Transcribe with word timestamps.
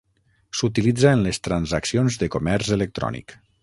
S'utilitza 0.61 1.13
en 1.19 1.21
les 1.27 1.41
transaccions 1.49 2.21
de 2.25 2.33
comerç 2.39 2.77
electrònic. 2.81 3.43